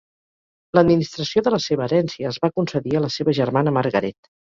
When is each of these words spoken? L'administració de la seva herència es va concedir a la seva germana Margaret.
L'administració 0.77 1.43
de 1.47 1.53
la 1.55 1.59
seva 1.65 1.85
herència 1.87 2.31
es 2.31 2.39
va 2.45 2.49
concedir 2.61 2.97
a 2.97 3.03
la 3.05 3.11
seva 3.17 3.37
germana 3.41 3.75
Margaret. 3.77 4.31